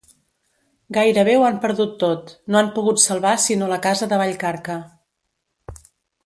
Gairebé 0.95 1.35
ho 1.39 1.43
han 1.49 1.59
perdut 1.65 1.93
tot: 2.03 2.33
no 2.53 2.59
han 2.61 2.71
pogut 2.79 3.05
salvar 3.05 3.35
sinó 3.47 3.69
la 3.75 3.79
casa 3.87 4.09
de 4.15 4.21
Vallcarca. 4.23 4.79